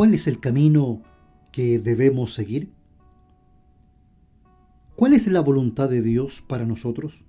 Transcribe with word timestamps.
cuál 0.00 0.14
es 0.14 0.26
el 0.26 0.40
camino 0.40 1.02
que 1.52 1.78
debemos 1.78 2.32
seguir? 2.32 2.70
¿Cuál 4.96 5.12
es 5.12 5.26
la 5.26 5.40
voluntad 5.40 5.90
de 5.90 6.00
Dios 6.00 6.42
para 6.48 6.64
nosotros? 6.64 7.22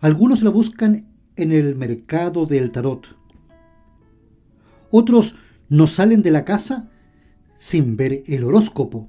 Algunos 0.00 0.42
la 0.42 0.50
buscan 0.50 1.06
en 1.36 1.52
el 1.52 1.76
mercado 1.76 2.46
del 2.46 2.72
tarot. 2.72 3.16
Otros 4.90 5.36
no 5.68 5.86
salen 5.86 6.22
de 6.22 6.32
la 6.32 6.44
casa 6.44 6.90
sin 7.56 7.96
ver 7.96 8.24
el 8.26 8.42
horóscopo. 8.42 9.08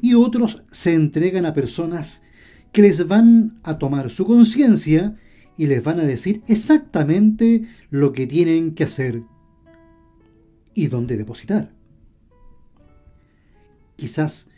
Y 0.00 0.14
otros 0.14 0.64
se 0.72 0.94
entregan 0.94 1.46
a 1.46 1.54
personas 1.54 2.24
que 2.72 2.82
les 2.82 3.06
van 3.06 3.60
a 3.62 3.78
tomar 3.78 4.10
su 4.10 4.26
conciencia 4.26 5.16
y 5.56 5.66
les 5.66 5.84
van 5.84 6.00
a 6.00 6.04
decir 6.04 6.42
exactamente 6.48 7.68
lo 7.90 8.12
que 8.12 8.26
tienen 8.26 8.74
que 8.74 8.82
hacer 8.82 9.22
y 10.80 10.86
dónde 10.86 11.16
depositar. 11.16 11.72
Quizás 13.96 14.48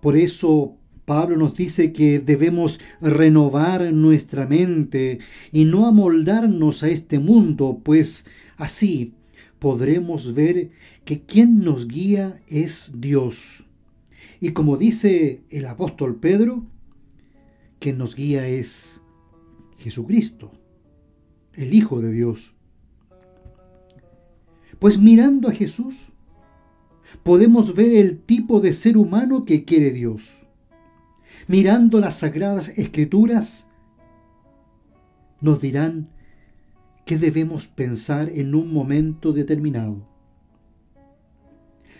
por 0.00 0.16
eso 0.16 0.76
Pablo 1.04 1.36
nos 1.36 1.54
dice 1.54 1.92
que 1.92 2.18
debemos 2.18 2.80
renovar 3.00 3.92
nuestra 3.92 4.46
mente 4.46 5.20
y 5.52 5.64
no 5.64 5.86
amoldarnos 5.86 6.82
a 6.82 6.88
este 6.88 7.18
mundo, 7.18 7.80
pues 7.82 8.26
así 8.56 9.14
podremos 9.58 10.34
ver 10.34 10.70
que 11.04 11.22
quien 11.22 11.60
nos 11.64 11.86
guía 11.86 12.42
es 12.48 12.92
Dios. 12.96 13.64
Y 14.40 14.50
como 14.50 14.76
dice 14.76 15.42
el 15.50 15.66
apóstol 15.66 16.16
Pedro, 16.16 16.66
quien 17.78 17.98
nos 17.98 18.16
guía 18.16 18.48
es 18.48 19.00
Jesucristo, 19.78 20.52
el 21.54 21.72
Hijo 21.72 22.00
de 22.00 22.12
Dios. 22.12 22.57
Pues 24.78 24.98
mirando 24.98 25.48
a 25.48 25.52
Jesús, 25.52 26.12
podemos 27.22 27.74
ver 27.74 27.96
el 27.96 28.18
tipo 28.18 28.60
de 28.60 28.72
ser 28.72 28.96
humano 28.96 29.44
que 29.44 29.64
quiere 29.64 29.90
Dios. 29.90 30.46
Mirando 31.46 32.00
las 32.00 32.20
sagradas 32.20 32.68
escrituras, 32.78 33.68
nos 35.40 35.60
dirán 35.60 36.10
qué 37.06 37.18
debemos 37.18 37.68
pensar 37.68 38.28
en 38.28 38.54
un 38.54 38.72
momento 38.72 39.32
determinado. 39.32 40.06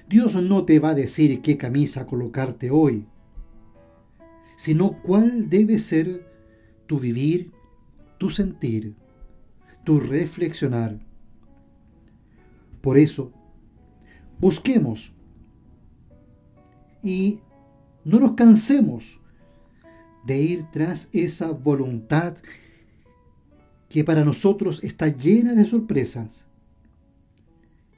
Dios 0.09 0.37
no 0.37 0.65
te 0.65 0.79
va 0.79 0.91
a 0.91 0.95
decir 0.95 1.43
qué 1.43 1.57
camisa 1.57 2.07
colocarte 2.07 2.71
hoy, 2.71 3.07
sino 4.57 5.03
cuál 5.03 5.51
debe 5.51 5.79
ser 5.79 6.27
tu 6.87 6.99
vivir, 6.99 7.53
tu 8.19 8.31
sentir, 8.31 8.95
tu 9.85 10.01
reflexionar. 10.01 11.08
Por 12.81 12.99
eso, 12.99 13.33
busquemos 14.39 15.15
y 17.03 17.41
no 18.05 18.21
nos 18.21 18.33
cansemos 18.33 19.21
de 20.25 20.41
ir 20.41 20.65
tras 20.71 21.09
esa 21.13 21.51
voluntad 21.51 22.37
que 23.89 24.05
para 24.05 24.25
nosotros 24.25 24.83
está 24.85 25.09
llena 25.09 25.55
de 25.55 25.65
sorpresas 25.65 26.47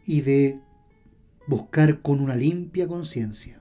y 0.07 0.21
de 0.23 0.61
buscar 1.47 2.01
con 2.01 2.21
una 2.21 2.37
limpia 2.37 2.87
conciencia. 2.87 3.60